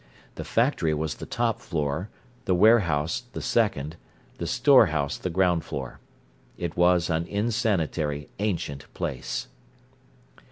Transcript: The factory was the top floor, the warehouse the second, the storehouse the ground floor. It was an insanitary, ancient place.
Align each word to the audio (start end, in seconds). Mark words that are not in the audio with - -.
The 0.33 0.43
factory 0.43 0.95
was 0.95 1.13
the 1.13 1.27
top 1.27 1.59
floor, 1.61 2.09
the 2.45 2.55
warehouse 2.55 3.21
the 3.33 3.39
second, 3.43 3.97
the 4.39 4.47
storehouse 4.47 5.15
the 5.19 5.29
ground 5.29 5.63
floor. 5.63 5.99
It 6.57 6.75
was 6.75 7.11
an 7.11 7.27
insanitary, 7.27 8.27
ancient 8.39 8.91
place. 8.95 9.47